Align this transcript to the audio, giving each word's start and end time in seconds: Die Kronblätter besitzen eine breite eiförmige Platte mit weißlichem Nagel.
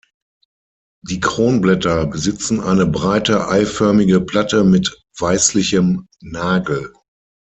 Die 1.03 1.19
Kronblätter 1.19 2.07
besitzen 2.07 2.59
eine 2.59 2.87
breite 2.87 3.47
eiförmige 3.49 4.19
Platte 4.19 4.63
mit 4.63 4.99
weißlichem 5.19 6.07
Nagel. 6.21 6.91